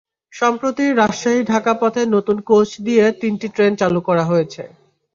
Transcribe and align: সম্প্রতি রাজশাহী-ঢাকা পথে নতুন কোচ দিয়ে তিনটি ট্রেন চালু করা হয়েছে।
সম্প্রতি 0.33 0.85
রাজশাহী-ঢাকা 0.91 1.73
পথে 1.81 2.01
নতুন 2.15 2.37
কোচ 2.49 2.69
দিয়ে 2.85 3.05
তিনটি 3.21 3.47
ট্রেন 3.55 3.71
চালু 3.81 3.99
করা 4.07 4.23
হয়েছে। 4.25 4.63